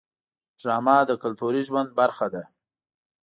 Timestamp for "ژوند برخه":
1.67-2.27